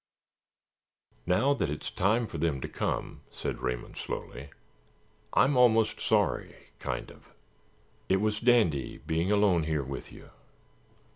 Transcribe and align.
"Now 1.27 1.53
that 1.53 1.69
it's 1.69 1.91
time 1.91 2.25
for 2.25 2.39
them 2.39 2.59
to 2.61 2.67
come," 2.67 3.21
said 3.29 3.59
Raymond, 3.61 3.97
slowly, 3.97 4.49
"I'm 5.33 5.55
almost 5.55 6.01
sorry—kind 6.01 7.11
of. 7.11 7.27
It 8.09 8.17
was 8.19 8.39
dandy 8.39 8.97
being 9.05 9.31
alone 9.31 9.65
here 9.65 9.83
with 9.83 10.11
you." 10.11 10.31